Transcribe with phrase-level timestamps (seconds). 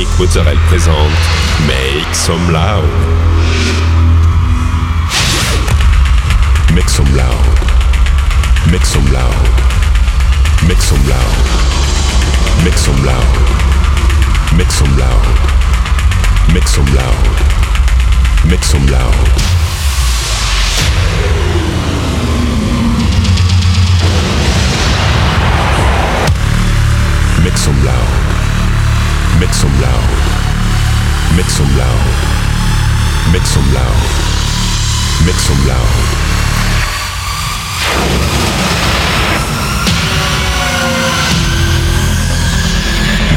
[0.00, 0.94] Nick Mozzarella présente
[1.66, 2.88] Make Some Loud.
[6.74, 7.34] Make some loud.
[8.72, 9.28] Make some loud.
[10.66, 11.20] Make some loud.
[12.64, 13.26] Make some loud.
[14.56, 15.18] Make some loud.
[16.54, 17.14] Make some loud.
[18.48, 19.14] Make some loud.
[27.44, 28.29] Make some loud.
[29.40, 31.34] Make some loud.
[31.34, 33.32] Make some loud.
[33.32, 33.96] Make some loud.
[35.24, 35.96] Make some loud.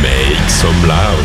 [0.01, 1.23] Make some loud.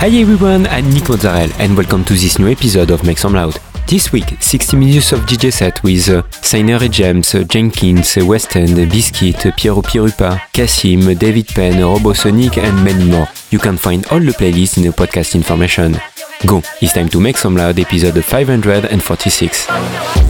[0.00, 3.60] Hi everyone, I'm Nick Mozzarella and welcome to this new episode of Make Some Loud.
[3.86, 8.56] This week, 60 minutes of DJ set with uh, Signer James, uh, Jenkins, uh, West
[8.56, 13.28] End, Biscuit, uh, Piero Pirupa, Cassim, David Penn, Robosonic and many more.
[13.50, 15.96] You can find all the playlists in the podcast information.
[16.44, 20.25] Go, it's time to make some loud episode 546.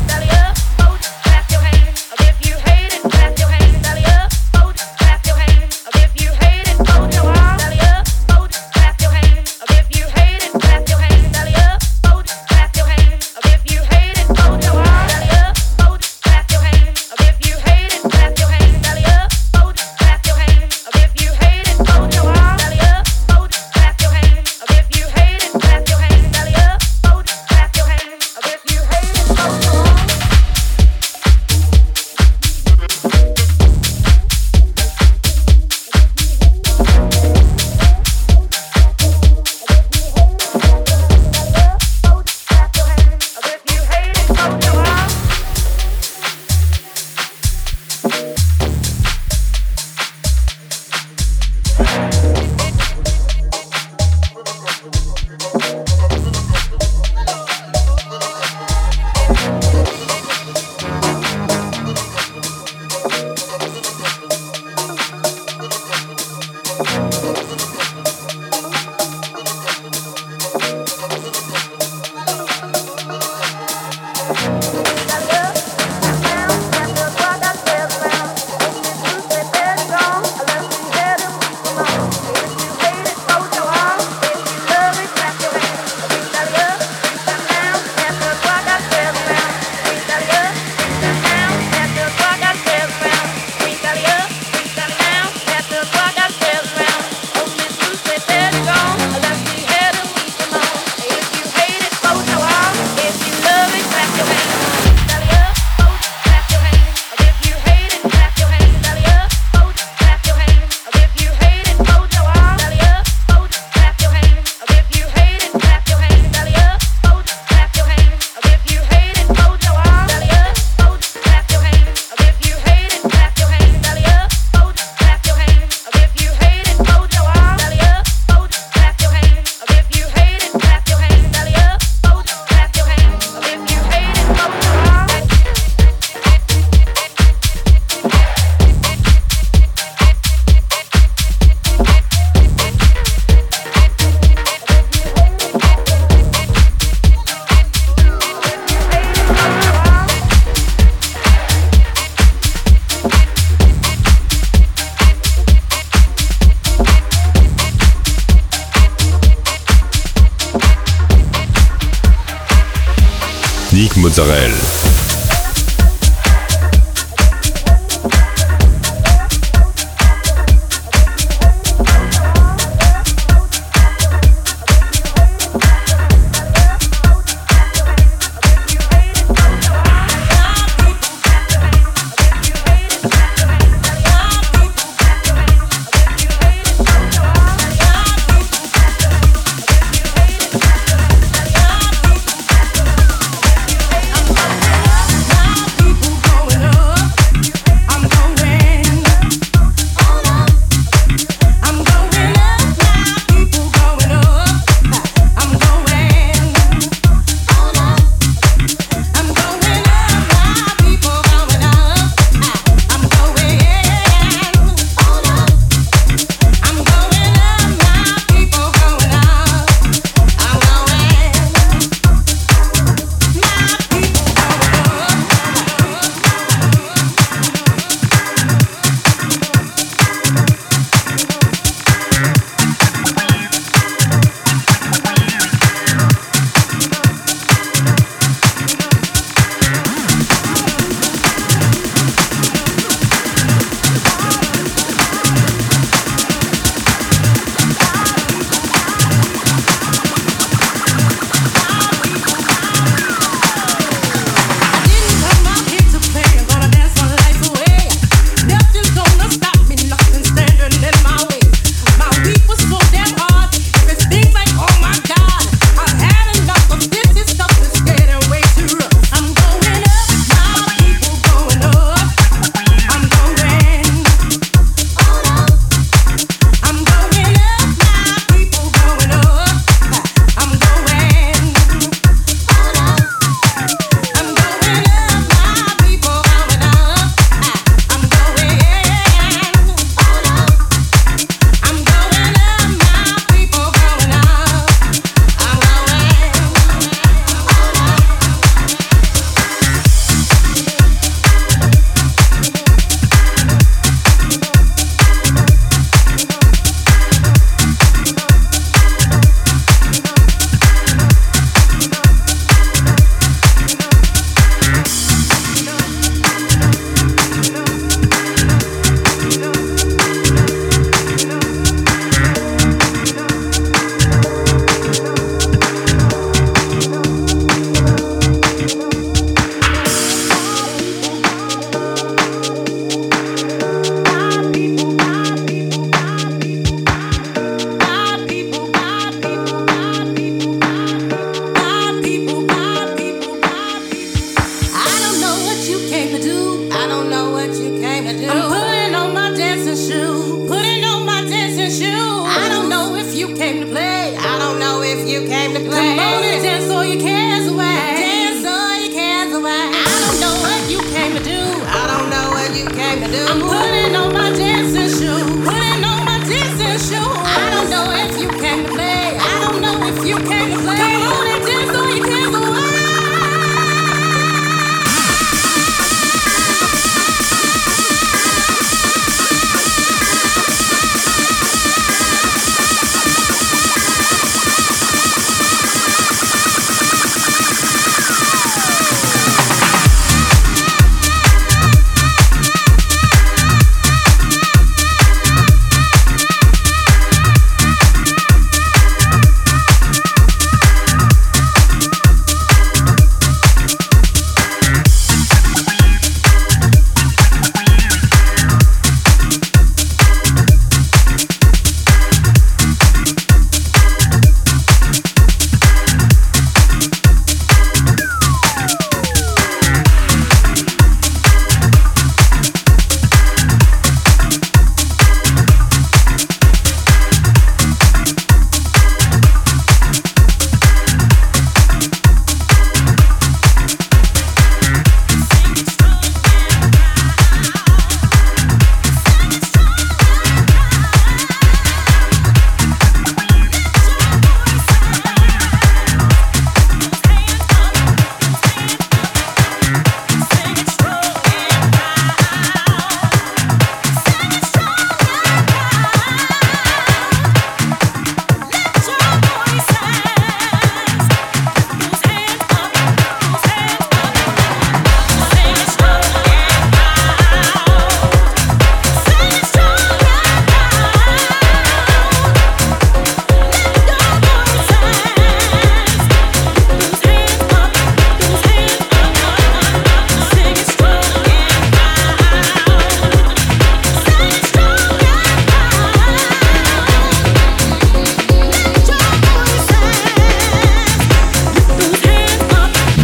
[163.97, 164.86] Mozzarella.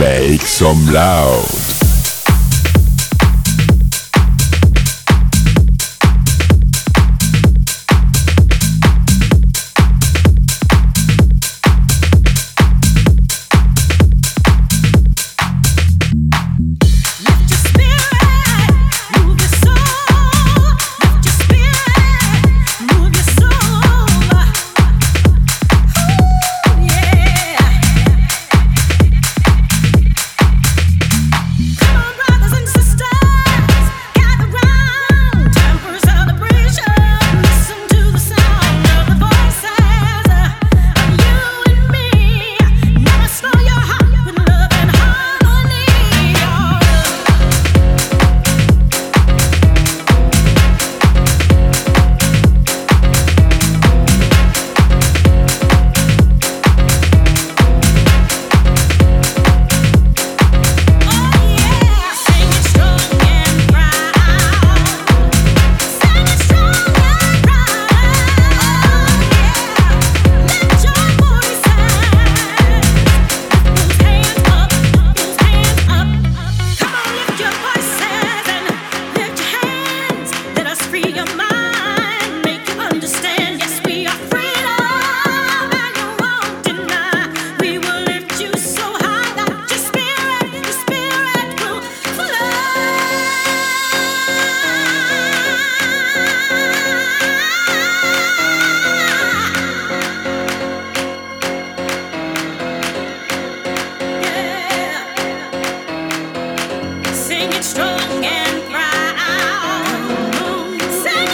[0.02, 1.61] Make some loud.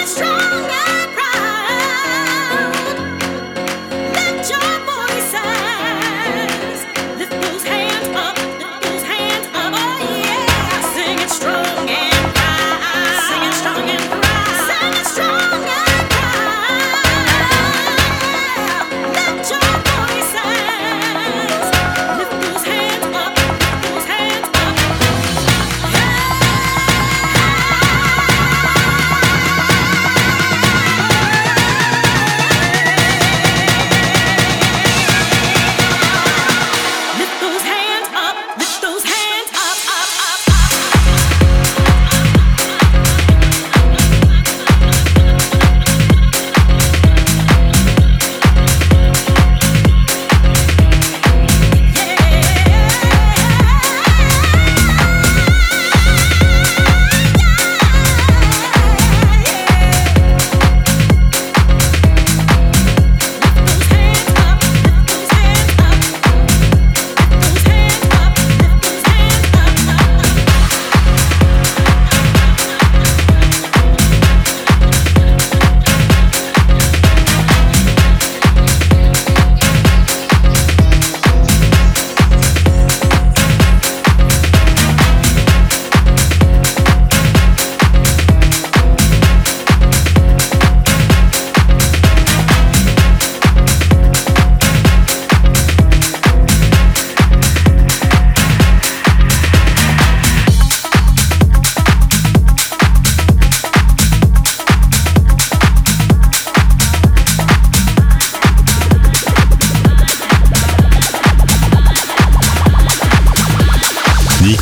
[0.09, 0.38] strong.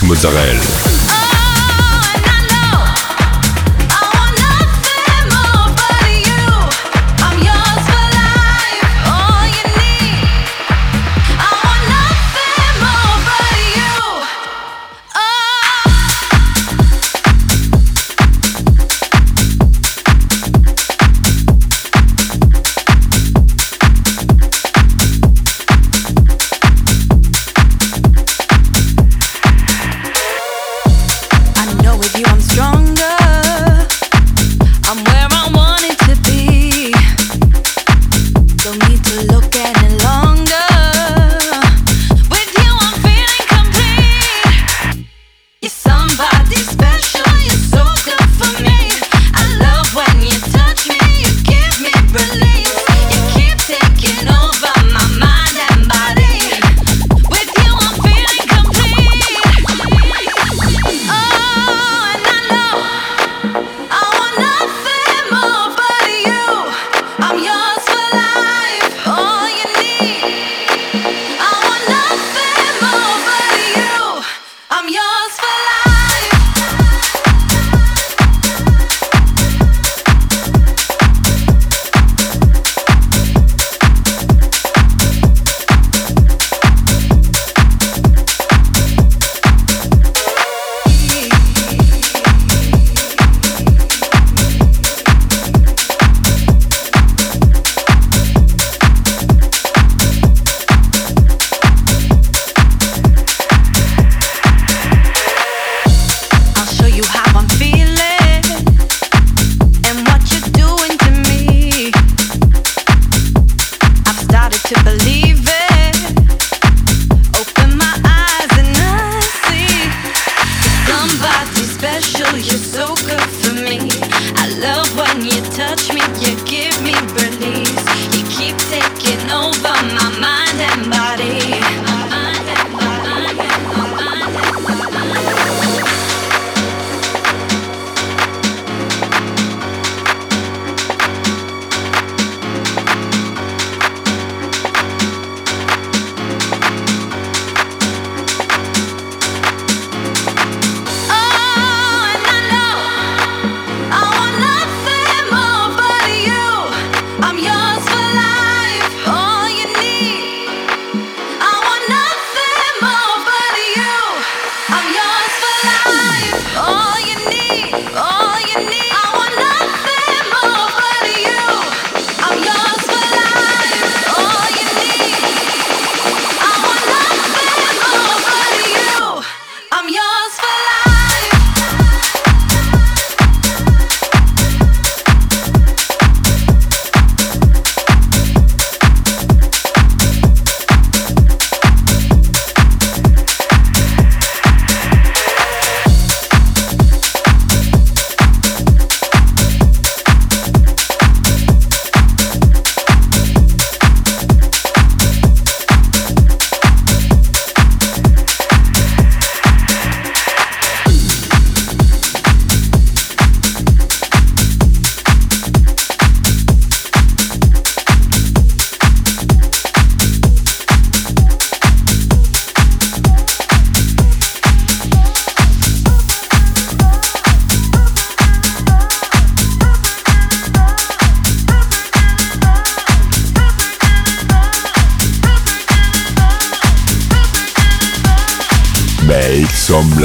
[0.02, 0.95] Mozzarella.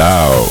[0.02, 0.51] Loud.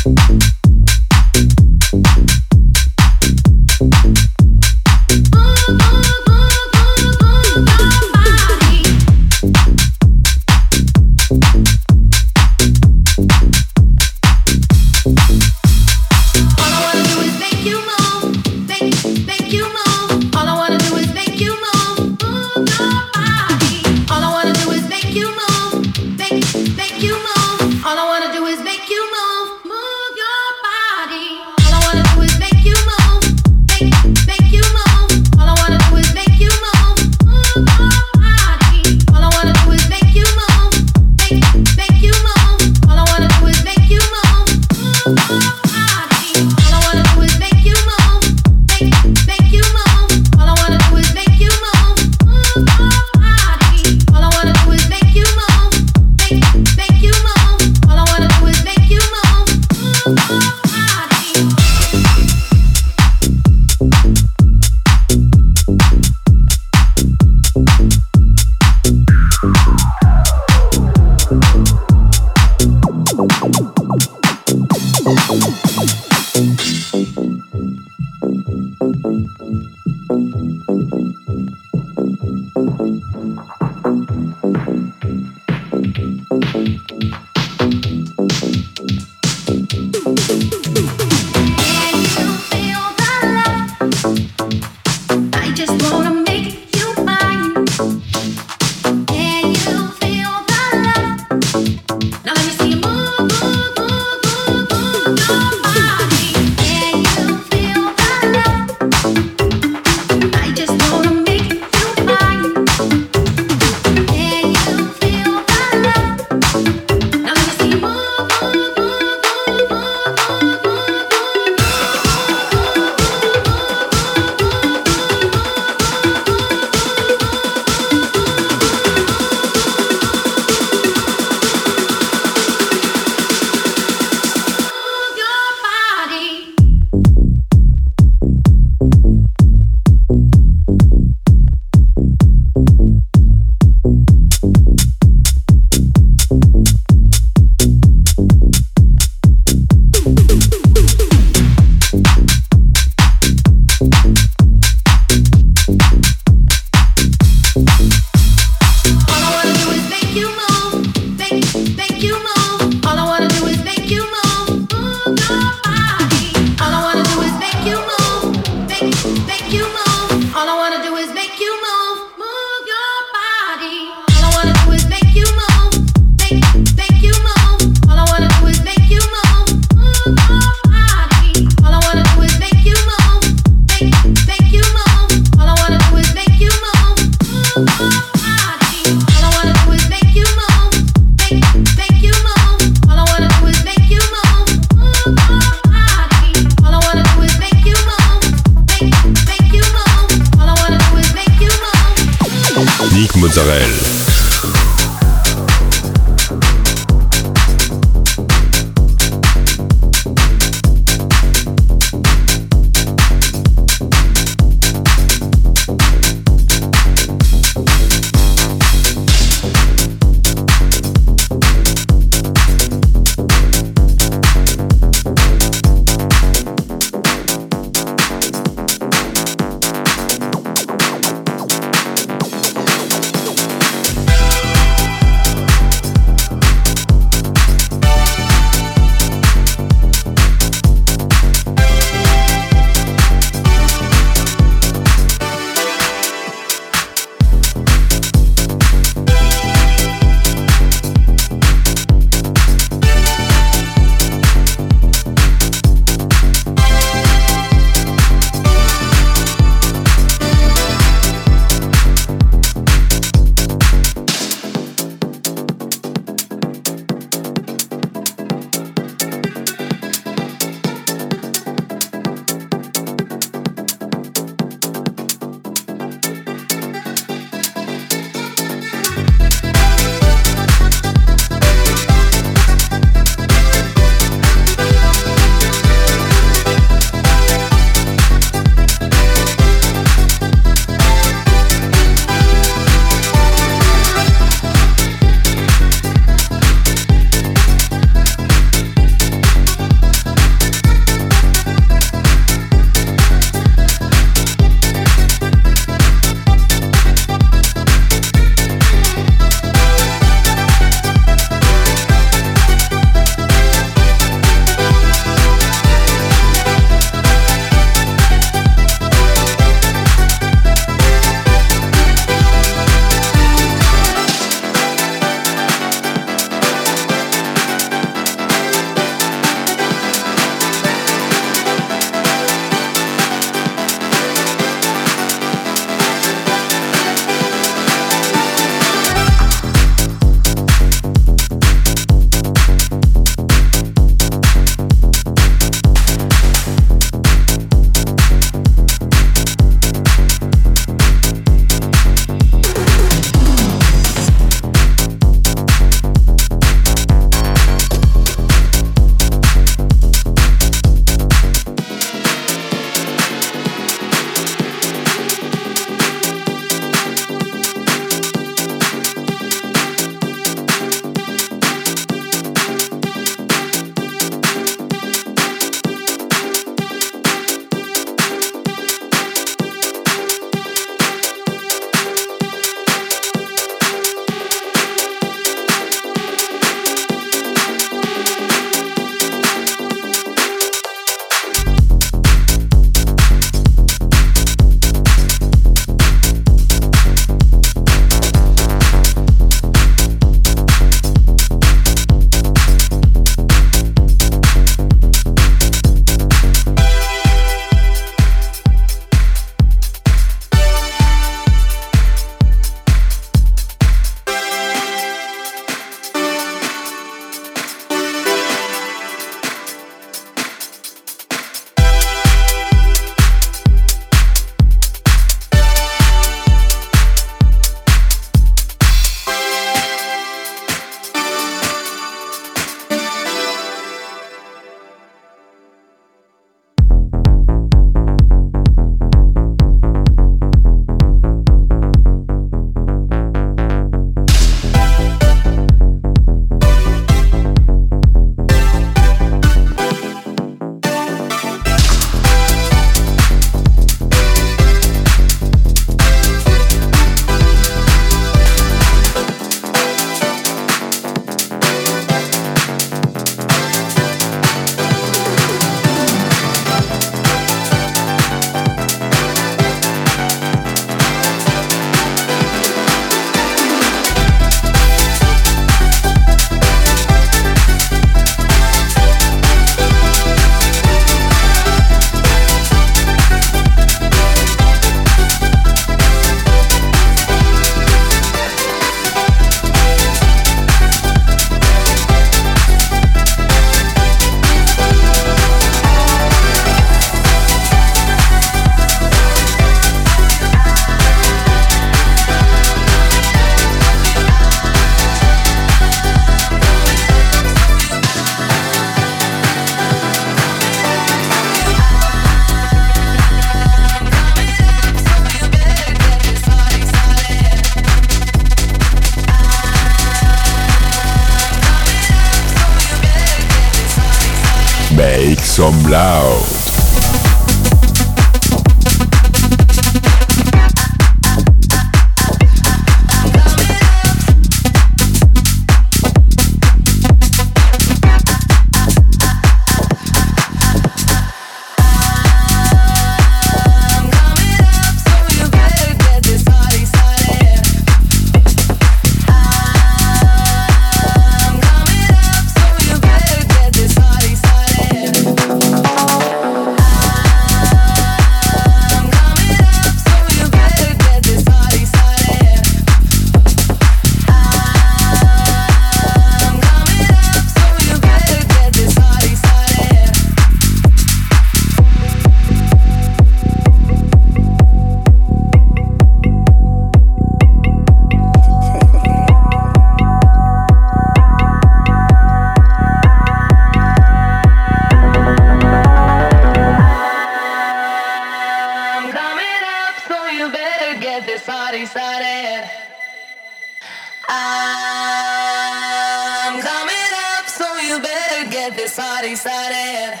[598.58, 600.00] this party started.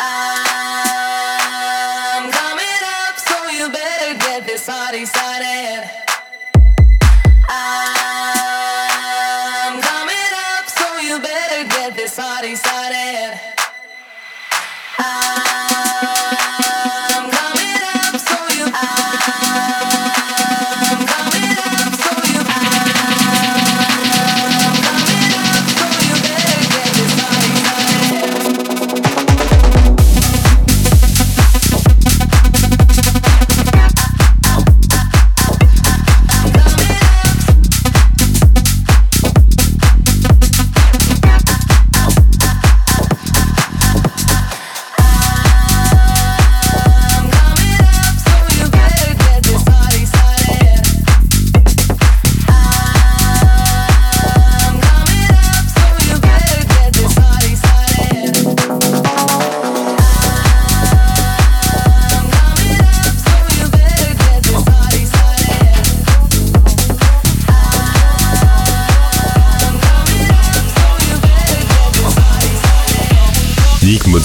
[0.00, 0.72] I'm
[2.32, 5.88] coming up, so you better get this party started.
[7.48, 7.87] I'm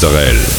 [0.04, 0.53] Israël.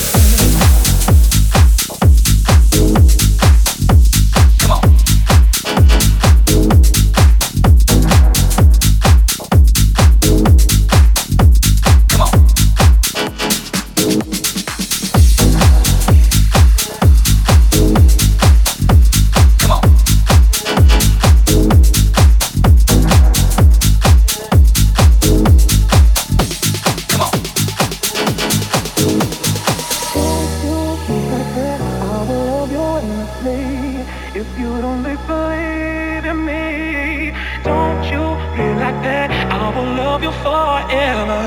[34.65, 37.33] you'd only believe in me.
[37.71, 38.25] Don't you
[38.57, 39.29] realize that
[39.61, 41.43] I will love you forever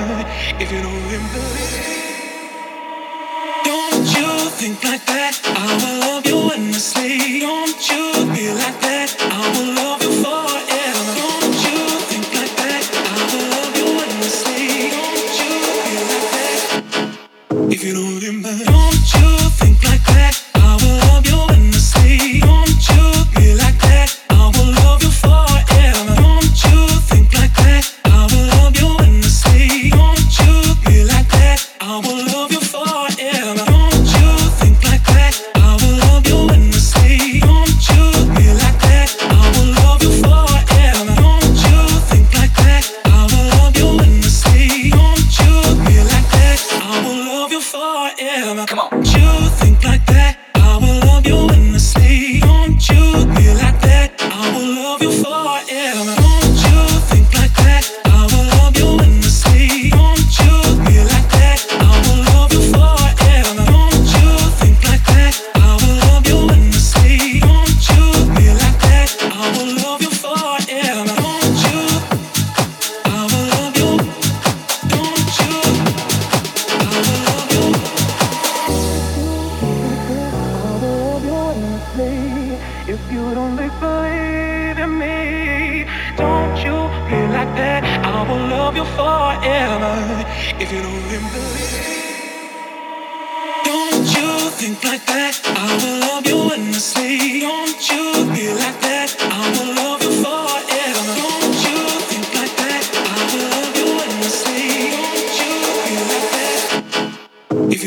[0.61, 1.87] if you don't believe.
[3.69, 5.33] Don't you think like that?
[5.63, 7.39] I will love you endlessly.
[7.49, 8.03] Don't you
[8.35, 9.09] be like that?
[9.37, 10.06] I will love you.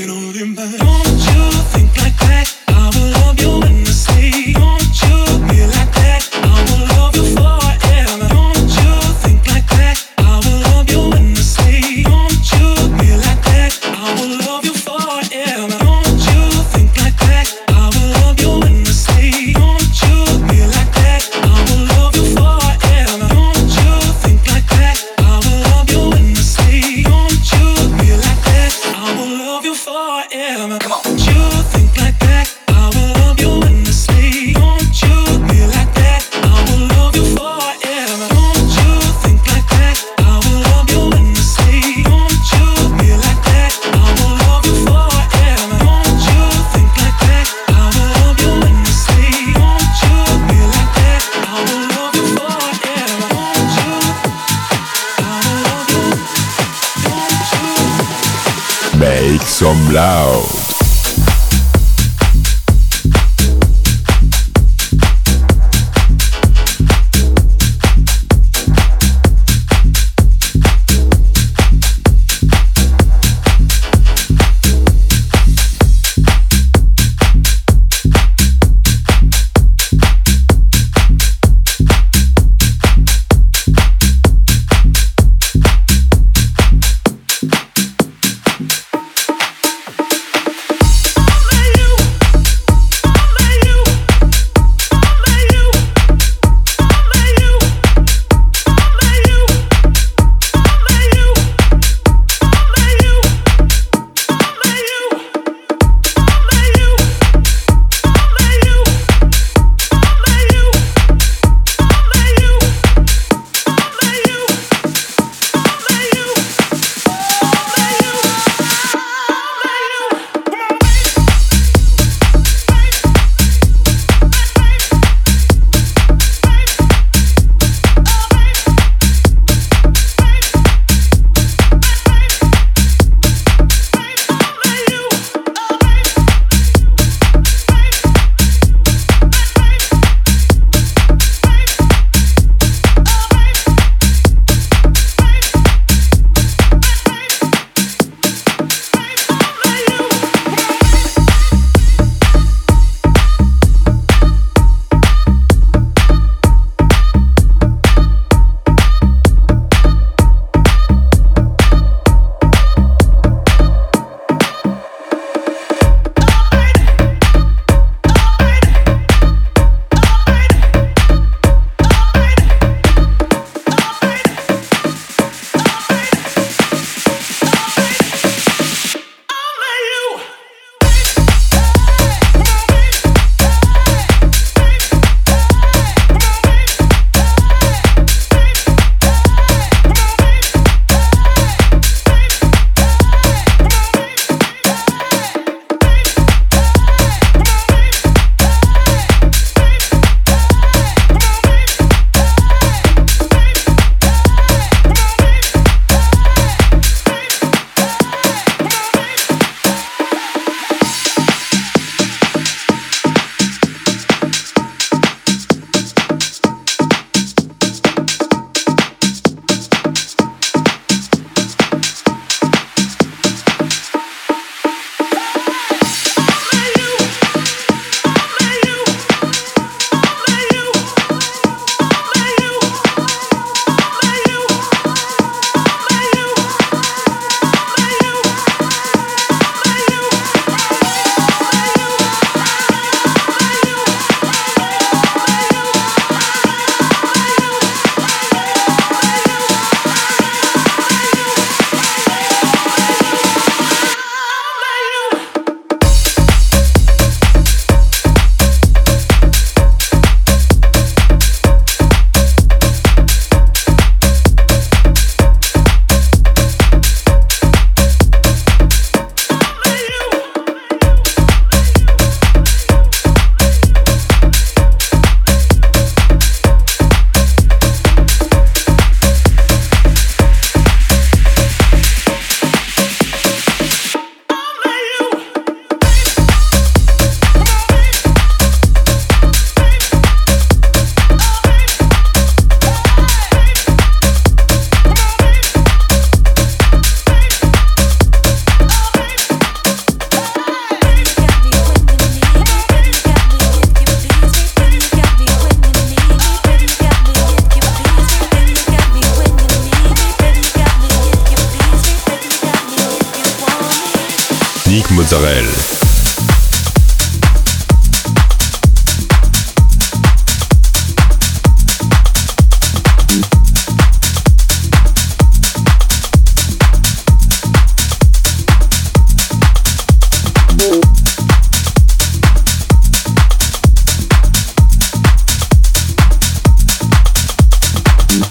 [0.00, 0.29] it on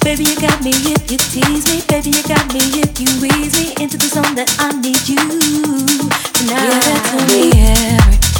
[0.09, 1.83] Baby, you got me if you tease me.
[1.87, 5.17] Baby, you got me if you ease me into the zone that I need you
[6.33, 6.65] tonight.
[6.65, 8.38] Yeah, that's me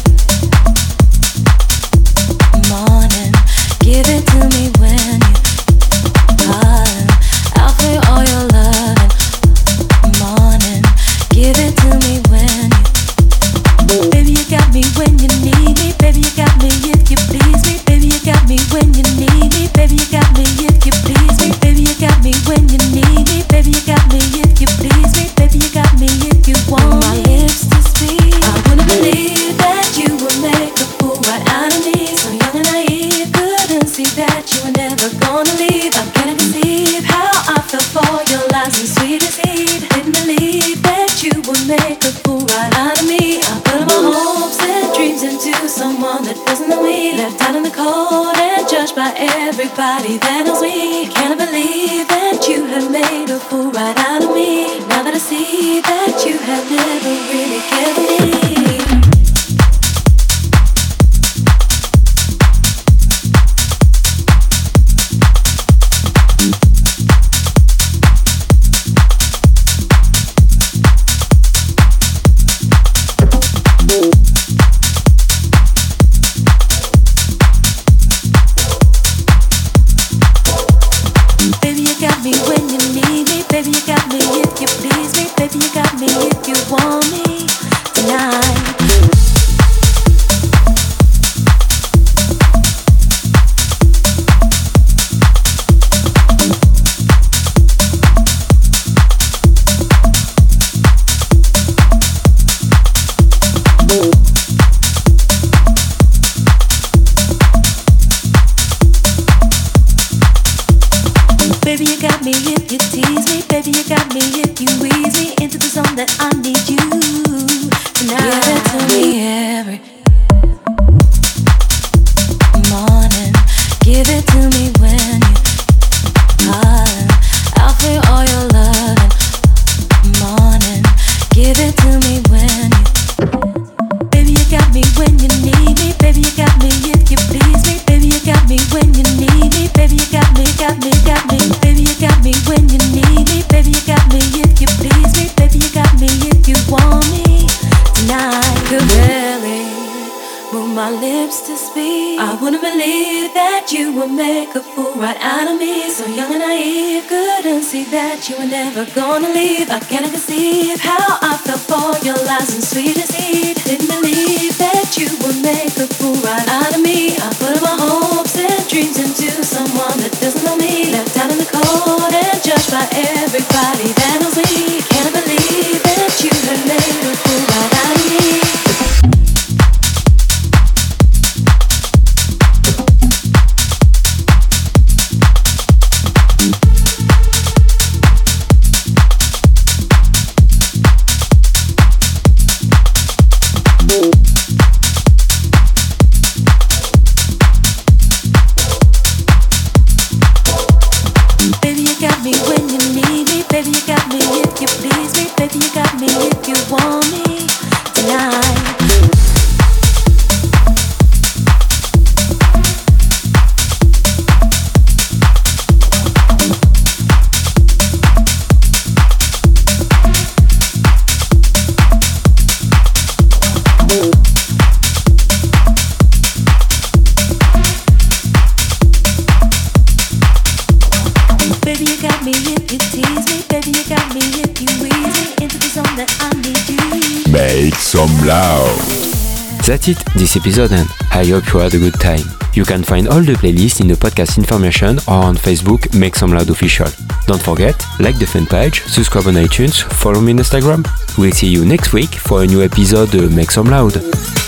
[239.70, 242.26] That's it, this episode, and I hope you had a good time.
[242.56, 246.34] You can find all the playlists in the podcast information or on Facebook, Make Some
[246.34, 246.88] Loud Official.
[247.28, 250.88] Don't forget, like the fan page, subscribe on iTunes, follow me on Instagram.
[251.20, 254.39] We'll see you next week for a new episode of Make Some Loud.